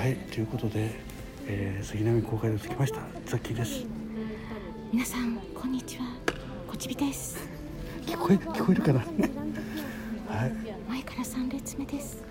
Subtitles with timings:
[0.00, 0.92] はいということで、
[1.46, 3.00] えー、杉並公開で着きました。
[3.26, 3.84] ザッキーです。
[4.90, 6.04] 皆さんこんにちは。
[6.66, 7.36] こちびです。
[8.06, 9.00] 聞こえ聞こえるかな？
[10.34, 10.52] はい。
[10.88, 12.24] 前から三列目です。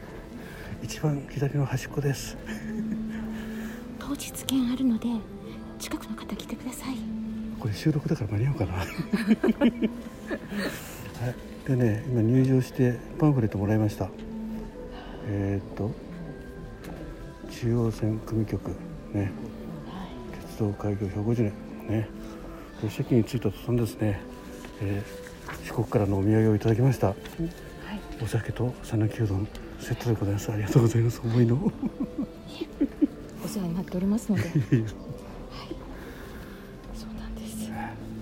[0.82, 2.36] 一番左の端っこです。
[4.00, 5.08] 当日券あるので
[5.78, 6.96] 近くの方来てください。
[7.60, 8.74] これ収録だから間に合うかな？
[8.82, 8.86] は
[9.68, 9.76] い。
[11.68, 14.10] でね今入場してパンフレットもらいました。
[15.28, 16.09] えー、っと
[17.50, 18.70] 中央線組局
[19.14, 19.32] ね。
[20.50, 21.54] 鉄道開業150年
[21.88, 22.10] ね。
[22.82, 24.22] で席に着いた途端ですね、
[24.82, 27.18] えー、四国からのお土産をいただきました、はい、
[28.24, 29.48] お酒と讃岐うどん
[29.80, 30.52] セットでございます。
[30.52, 31.22] ありがとうございます。
[31.24, 31.56] 思いの。
[33.44, 34.44] お世話になっておりますので。
[34.44, 34.52] はい。
[36.94, 37.72] そうなんです。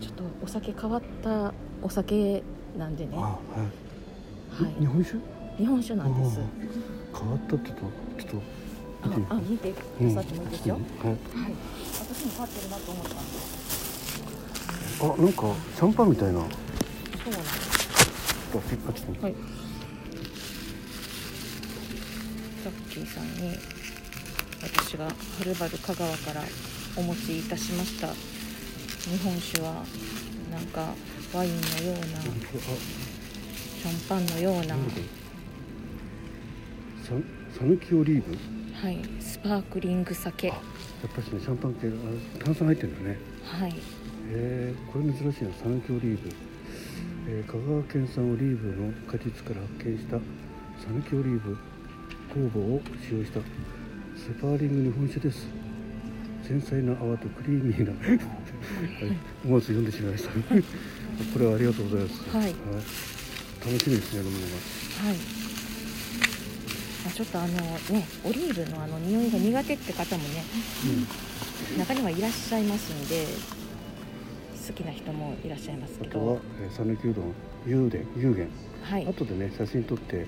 [0.01, 2.43] ちょっとお酒変わったお酒
[2.77, 3.15] なんでね。
[3.17, 3.39] は
[4.59, 5.17] い、はい、日本酒？
[5.57, 6.39] 日本酒なんです。
[7.19, 7.75] 変わったってと
[8.19, 8.41] ちょっと
[9.03, 11.17] ああ見てくださってもいいですよ、うん、はい、は
[11.49, 11.53] い、
[11.99, 13.57] 私も変わってるなと思ったんです。
[14.99, 16.39] あなんかシャンパンみたいな。
[16.39, 16.47] そ
[17.29, 17.77] うなんです。
[19.21, 19.35] はい。
[22.63, 23.55] ザッキーさんに
[24.63, 25.11] 私がは
[25.45, 26.41] るばる香川から
[26.95, 28.07] お持ちいたしました。
[28.07, 29.85] 日本酒は
[30.51, 30.95] なんか
[31.33, 34.75] ワインのようなシャンパンのような
[37.07, 37.13] さ
[37.63, 38.37] ぬきオリーブ？
[38.85, 40.47] はいスパークリング酒。
[40.47, 40.57] やっ
[41.15, 41.89] ぱりねシャンパン系
[42.43, 43.17] 炭酸入ってるんだね。
[43.45, 43.73] はい。
[44.29, 46.29] えー、これ珍しいなさぬきオリーブ、
[47.29, 50.21] えー、香川県産オリーブの果実から発見したさ
[50.91, 51.57] ぬきオリーブ
[52.35, 55.47] 酵母を使用したスパーリング日本酒です。
[56.45, 58.19] 繊細な泡とクリーミーなはい、
[59.47, 60.31] 思わず読んでしまいました。
[61.31, 62.53] これはありがとうございます、はい、はい、
[63.65, 65.07] 楽しみですね飲むのが。
[65.07, 65.46] はい
[67.17, 70.43] ちょっとあのねオリーブのあの匂いが苦手って方もね、
[71.71, 73.25] うん、中にはいらっしゃいますんで
[74.67, 76.09] 好きな人もいらっしゃいますけど。
[76.09, 77.33] あとは讃岐、うどん
[77.65, 78.47] 有田有限
[78.83, 79.05] はい。
[79.07, 80.27] 後でね写真撮って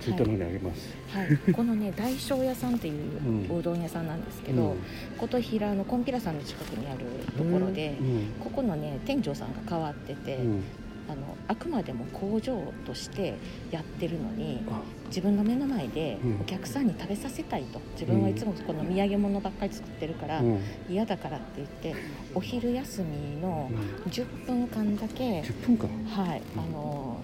[0.00, 4.78] ツイッターの方にあげます、はい、はい、このね大正屋さんっていううどん屋さんなんですけど、うん、
[5.18, 7.04] 琴平のこんぴらさんの近くにある
[7.36, 10.64] ところで、うん、ここのね店長さんが変わってて、うん
[11.08, 13.34] あのあくまでも工場として
[13.70, 14.60] やってるのに
[15.08, 17.80] 自分の目の前でお客さんに食べさせたいと。
[17.92, 20.42] 自分はいつもこの土産物ばっかり作ってるから
[20.88, 21.94] 嫌だからって言って
[22.34, 23.70] お昼休みの
[24.08, 25.88] 10分間だけ、10分間。
[26.06, 27.20] はいあの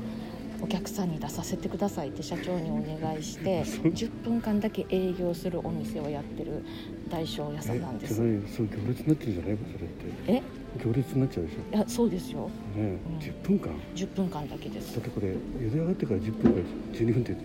[0.63, 6.63] お客さんに出させてくださいって社長にお願いして10分間だけ営業するお店をやってる
[7.09, 8.17] 大正屋さんなんです。
[8.17, 9.59] そう行列になってるんじゃない？
[9.73, 10.05] それって。
[10.27, 10.43] え？
[10.79, 11.77] 行列になっちゃうでしょ。
[11.77, 14.95] いやそうですよ、ねうん、10分間10分間だけです。
[14.95, 16.61] だってこれ茹で上がってから10分か
[16.93, 17.37] 12分って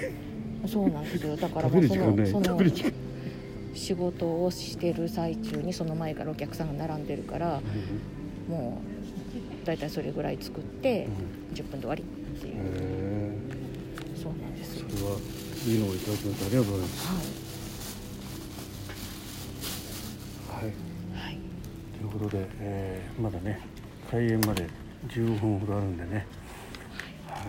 [0.68, 1.36] そうなんですよ。
[1.36, 2.60] だからもうそのその
[3.74, 7.60] 仕事をしてる最中にその前からお客さんが並んでるから、
[8.48, 8.80] うん、も
[9.62, 11.08] う大体それぐらい作って、
[11.50, 12.06] うん、10分で終わりっ
[12.40, 12.54] ていう。
[14.16, 14.86] そうなんですよ。
[14.88, 15.18] それは
[15.66, 16.46] いいのをいただきました。
[16.46, 17.08] ありがとうございます。
[20.50, 20.72] はい、はい。
[20.72, 20.93] と
[22.04, 23.60] いうことで、えー、まだね
[24.10, 24.68] 開演まで
[25.08, 26.26] 15分ほどあるんでね、
[27.26, 27.44] はい、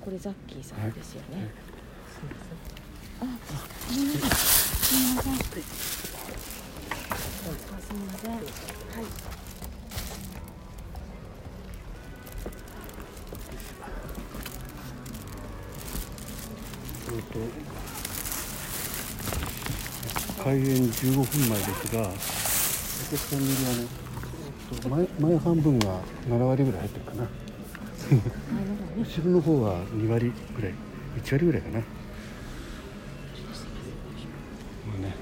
[0.00, 1.46] これザッキーさんですよね、はい、
[3.22, 3.26] あ
[3.88, 4.20] すみません。
[4.20, 5.42] すみませんす
[7.92, 8.42] みませんはい。
[17.08, 17.38] えっと
[20.44, 22.45] 開演15分前ですが
[23.06, 27.28] お客さんの入りはね前前半分が7割ぐらい入ってるかな。
[28.98, 30.74] 後ろの方は2割ぐらい
[31.22, 31.78] 1割ぐらいかな。
[31.78, 31.84] ま
[34.96, 35.14] あね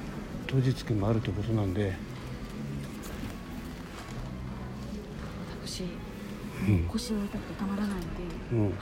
[0.46, 1.94] 当日券もあるということなんで。
[5.62, 5.84] 私、
[6.66, 8.06] うん、腰が痛くてたまらないんで、
[8.52, 8.74] うん、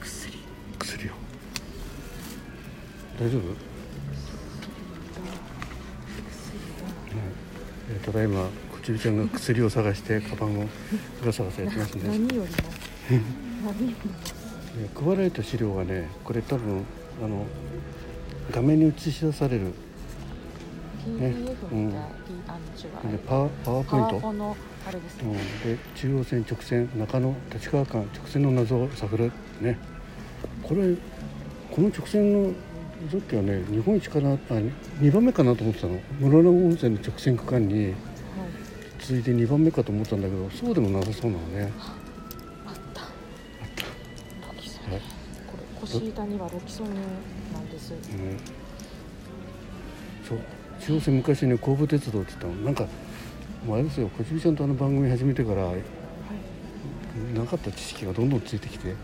[0.00, 0.38] 薬。
[0.78, 1.12] 薬を。
[3.20, 3.71] 大丈夫？
[8.04, 10.68] ただいまこちびちゃんが薬を探してカバンを
[11.24, 12.02] ガサガサやってますね。
[12.08, 12.46] 何よりも。
[14.94, 16.84] 配られた資料がねこれ多分
[17.22, 17.46] あの
[18.50, 19.72] 画面に映し出される。
[21.06, 21.34] ね、
[21.72, 21.92] うん、
[23.26, 24.56] パワパワーポイント、ね、
[25.22, 25.32] うん、
[25.76, 29.32] で中央線直線中野立川間直線の謎を探る。
[29.60, 29.78] ね。
[30.62, 30.94] これ
[31.70, 32.52] この直線の
[33.10, 35.98] さっきはね日本一かなあ2番目かなと思ってたの。
[36.20, 37.94] 室蘭温泉の直線区間に、はい、
[39.00, 41.72] 続いて2番目かと思ったんだけどそうでもなさそうなのね。
[42.66, 43.02] あった。
[43.02, 43.08] あっ
[43.76, 44.90] た。
[44.90, 45.00] はい、
[45.46, 46.94] これ腰谷はロキソニン
[47.52, 47.98] なんです、うん、
[50.26, 50.38] そう。
[50.80, 52.54] 中央線昔ね神戸鉄道って言ったの。
[52.64, 52.86] なんか
[53.66, 54.08] もうあれですよ。
[54.08, 55.82] こちびちゃんとあの番組始めてから、はい、
[57.34, 58.94] なかった知識がどんどんついてきて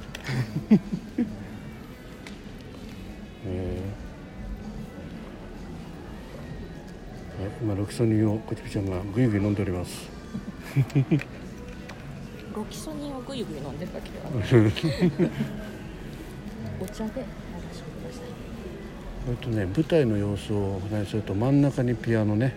[3.46, 10.10] えー、今ロキソニンをこちびちゃんがぐいぐい飲んでおります。
[12.54, 14.30] ロキソニンをぐいぐい飲んでるわけでは。
[14.30, 14.72] な い
[16.80, 17.26] お茶で流
[17.72, 18.22] してください。
[19.28, 22.54] えっとね舞台の様子をお話しすると真ん中にピアノね。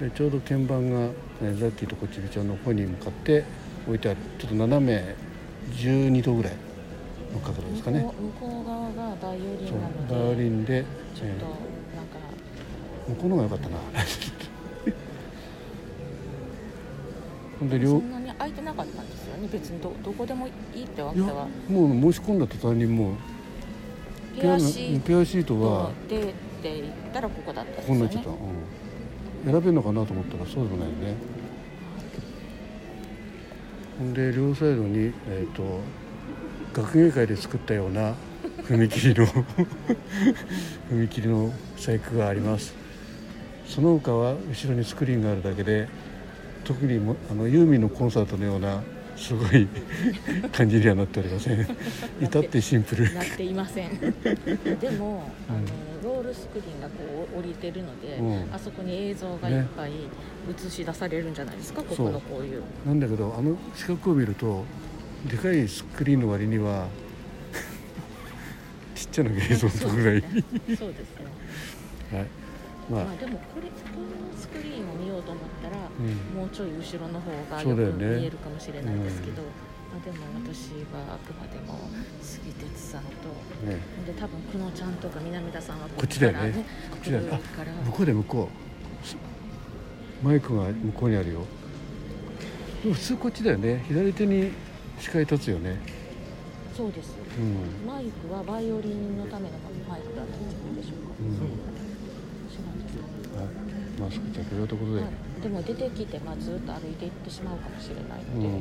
[0.00, 1.12] でちょうど鍵盤が、ね、
[1.54, 3.44] ザッキーとこちびちゃんの方に向かって
[3.86, 4.18] 置いてある。
[4.38, 5.14] ちょっと斜め
[5.76, 6.52] 12度ぐらい
[7.32, 8.00] の角度ですかね。
[8.00, 10.84] 向こう側がバイオリンなのでバイオリンで
[11.14, 11.56] ちょっとなん
[12.06, 12.18] か、
[13.08, 13.76] 向こうの方が良かったな。
[17.60, 19.48] ほんで両そんなに空いてなかったんですよね。
[19.52, 20.50] 別にどどこでもい
[20.80, 21.46] いってわけは。
[21.68, 23.16] もう申し込んだ途端にもう
[24.40, 26.26] ペアシートペアシートはでっ
[26.62, 27.94] て言ったらここだったんですよね。
[27.94, 31.14] ここになっちゃった、うん、選べるのかなと思ったらそうでもないよね。
[33.98, 35.62] ほんで両サイドにえっ、ー、と
[36.72, 38.14] 学芸会で作ったような
[38.64, 39.26] 踏切の
[40.90, 42.74] 踏切の細工があります。
[43.66, 45.88] その他は後ろにスクリーンがあるだけで
[46.64, 48.82] 特にもあのユーミンのコンサートのような
[49.16, 49.66] すごい
[50.52, 51.66] 感じにはなっておりません。
[52.20, 53.12] 至ってシンプル。
[53.14, 53.90] なっていません。
[53.98, 59.92] でも、あのロールスクリーンがこう降りてるので、うん、あそこに映像がいっぱい
[60.66, 62.62] 映し出されるんじゃないですか、ね、ここのこういう。
[62.86, 64.64] なんだけどあの四角を見ると
[65.28, 66.88] でかいスクリーンの割には
[68.94, 70.20] ちっちゃな映像のぐらい。
[70.76, 71.26] そうですね。
[72.12, 72.26] はい。
[72.90, 79.48] まあ、まあ、でもこれこのスクリーンを見ようと思ったら、うん、もうちょい後ろの方がよく見えるかもしれないですけど、ね
[79.94, 81.78] うん、まあ、でも私はあくまでも
[82.20, 83.08] 杉哲さんと、
[83.66, 86.52] ね、で多分久野ちゃんとか南田さんはこっちだよね。
[86.90, 87.24] こっちだよ
[87.86, 88.50] 向こうで向こ
[90.22, 90.26] う。
[90.26, 91.44] マイクが向こうにあるよ。
[92.82, 93.84] 普通こっちだよね。
[93.88, 94.52] 左手に
[95.02, 95.80] 視界立つよね。
[96.76, 99.58] そうです、うん、マイクはバイオリンのための
[99.88, 101.46] マイクだったんじゃないでしょうか、うん、そう
[103.36, 103.48] はい、
[104.00, 108.52] マスク着用ということで、はい、でも出てきて、まあ、ずっと歩いていってしまうかもしれないので、う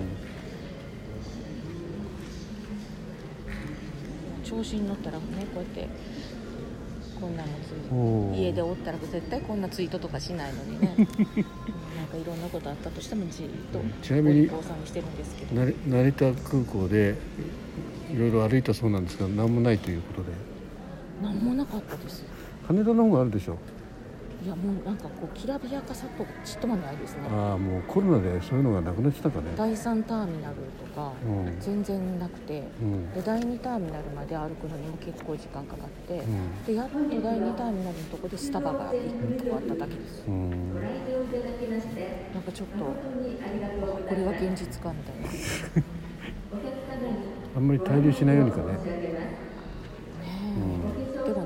[4.42, 5.24] ん、調子に乗ったらね
[5.54, 5.88] こうやって
[7.20, 7.50] こんなの
[8.36, 10.96] つ家でおったら絶対こんなツイートとかしないのにね。
[10.98, 11.08] な ん
[12.12, 14.50] かいろんなことあったとしてもじっとちなみに
[15.88, 17.16] 成田空港で
[18.14, 20.32] いろいろ歩いたそうなんですが何もないということで。
[21.22, 22.26] 何もなかったです。
[22.68, 23.58] 羽田の方があるでしょ
[24.44, 27.28] いやもうなんかこうきらびやかさとちっともないですね。
[27.32, 29.52] ああもうコロナでそういうのがなくなってたかね。
[29.56, 31.14] 第3ターミナルとか、
[31.60, 42.96] 全然なくて、うん、で第2ターミナルまで歩くのにも結構時間かかって、うん、でやっと第2ターミナルのとこでスタバが1個あっただけです、うん、なんかちょっとこ
[44.16, 45.30] れが現実かみたいな。
[47.54, 49.22] あんまり滞留しないようにかね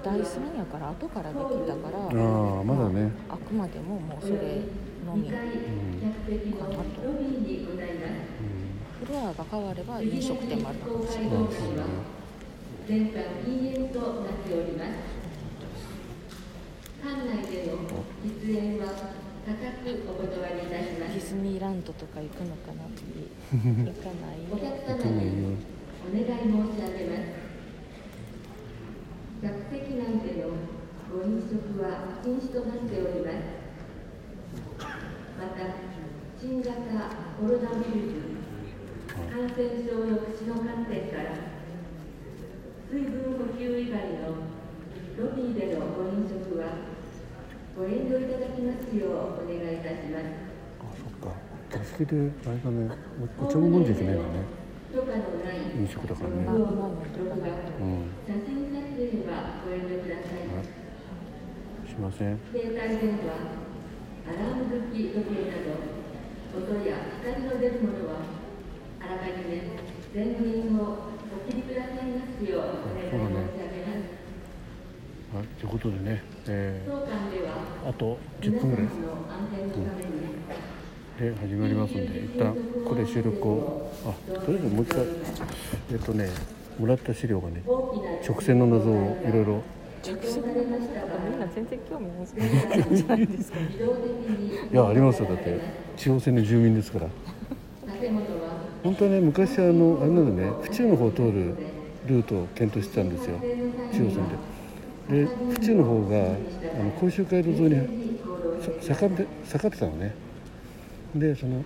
[0.06, 4.62] 第3やから後からできたからああまだね、あ、くまでももうそれ
[5.06, 7.26] のみかなと、うん、
[9.08, 11.32] フロアが変われば飲食店もあるかもしれない。
[20.86, 25.58] しますディズニーランドとか行くのかな行かないお客様に
[26.06, 27.46] お願い申し上げます
[31.15, 33.39] ご飲食は禁止となっております。
[35.39, 35.79] また
[36.38, 36.75] 新型
[37.39, 38.19] コロナウイルス
[39.07, 41.39] 感染症抑止の観点から
[42.91, 43.95] 水分補給以外
[44.27, 44.43] の
[45.15, 46.84] ロビーでのご飲食は
[47.77, 50.27] ご遠慮いただきますようお願いいたします。
[50.81, 51.31] あそっか。
[51.72, 52.91] 客席であれだね
[53.41, 54.43] お茶も飲んじゃいけないんだね
[55.79, 56.36] 飲食だからね。
[57.79, 58.03] うん。
[61.96, 62.38] しません。
[62.52, 63.32] 携帯電話、
[64.28, 65.80] アラーム時計など、
[66.60, 68.20] 音や光の出るものは、
[69.00, 69.64] あらかじめ
[70.14, 74.25] 全員をお切りくださいますようお願い申し上げます。
[75.36, 78.86] はい、ということでね、えー、あと10分ぐらい。
[78.86, 78.92] うん
[81.16, 85.06] で始まりますんで一旦ここで収録をあとりあえずもう一回
[85.94, 86.30] えっとね
[86.78, 89.64] もらった資料がね直線の謎をいろいろ
[90.05, 95.29] 直線の謎とかみんな全然興味ないじゃないですかいやありますよ。
[95.29, 95.59] だって
[95.97, 97.07] 地方線の住民ですから。
[98.83, 101.55] 本当はね昔あのあれなんだね府中の方通る
[102.05, 103.39] ルートを検討してたんですよ。
[103.93, 104.29] 中央線
[105.09, 105.25] で。
[105.25, 106.17] で府中の方が
[106.79, 108.19] あの甲州街道沿いに
[108.81, 110.13] 盛んで盛ってたのね。
[111.15, 111.63] でその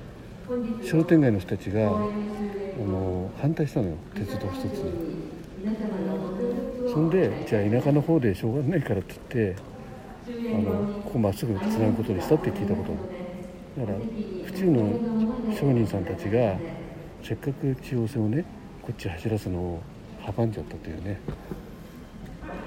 [0.84, 3.96] 商店街の人たちがあの反対したのよ。
[4.16, 5.20] 鉄道一つに。
[6.94, 9.62] そんでじゃあ田舎の方でしょうがないからって言って
[10.54, 12.92] あのここまっすぐつなぐことにしたって聞いたこと。
[13.82, 13.98] だから
[14.46, 15.00] 府中の
[15.56, 16.58] 商人さんたちが
[17.24, 18.44] せっかく中央線をね
[18.82, 19.82] こっち走らすのを
[20.22, 21.20] 阻んじゃったというね。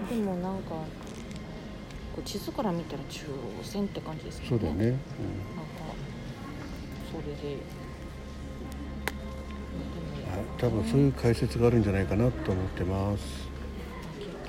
[0.08, 0.74] でもなんか
[2.24, 3.26] 地図から見たら中
[3.60, 4.60] 央線って感じですけどね。
[4.60, 5.02] そうだよね、うん、なんか
[7.10, 7.56] それで。
[10.58, 13.51] 多分そういう解説があるんじゃないかなと思ってます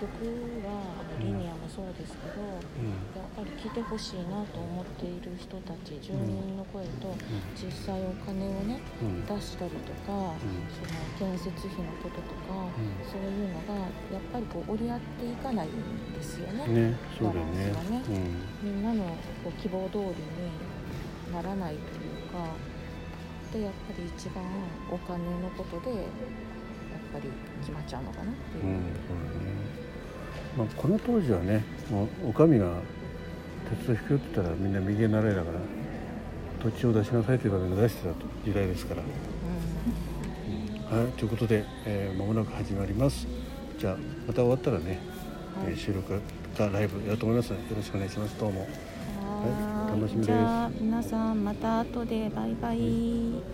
[0.03, 0.83] 結局は
[1.19, 7.15] リニアもそうですけど、うん、やっぱり来てほしいなと思っている人たち住民の声と、
[7.55, 10.36] 実際お金をね、うん、出したりとか、
[11.15, 12.67] その建設費のこととか、
[13.07, 13.79] そういうのが
[14.12, 15.72] やっぱりこう折り合っていかないん
[16.13, 16.67] ですよね。
[16.67, 17.72] ねそうだよね。
[17.72, 18.03] ね、
[18.62, 19.05] みんなの
[19.43, 20.13] こう希望通りに
[21.31, 22.51] ならないというか
[23.53, 24.43] でやっぱり一番
[24.91, 26.05] お金のことでやっ
[27.13, 27.29] ぱり
[27.62, 28.65] 決まっちゃうのかなっていう。
[28.65, 29.82] うん
[30.57, 32.74] まあ、この当時はねもうお上が
[33.69, 35.60] 鉄道引くよって言ったらみんな右へ習いだから
[36.62, 38.13] 土地を出しなさいという場面で出してた
[38.45, 39.01] 時代ですから。
[40.91, 43.27] うん、はい、ということで、えー、間もなく始まります。
[43.77, 45.00] じゃあまた終わったらね、
[45.62, 46.22] はい、収録
[46.55, 48.39] かライブやると思いますよろしくお願いします。
[48.39, 48.62] どうも。
[48.62, 48.67] は
[49.98, 50.81] い、楽しみです。
[50.81, 53.52] 皆さんまた後でバイバイ。